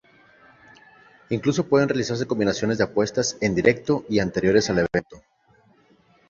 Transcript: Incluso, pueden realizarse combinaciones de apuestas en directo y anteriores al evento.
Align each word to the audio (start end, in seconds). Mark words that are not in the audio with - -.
Incluso, 1.29 1.67
pueden 1.69 1.87
realizarse 1.87 2.25
combinaciones 2.25 2.79
de 2.79 2.85
apuestas 2.85 3.37
en 3.39 3.53
directo 3.53 4.03
y 4.09 4.17
anteriores 4.17 4.67
al 4.71 4.79
evento. 4.79 5.21